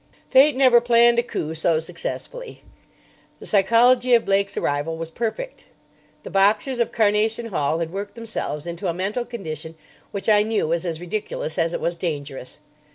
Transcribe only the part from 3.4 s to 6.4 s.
psychology of Blake's arrival was perfect. The